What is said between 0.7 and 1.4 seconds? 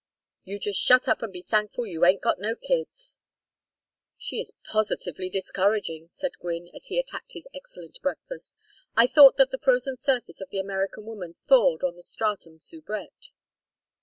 shut up and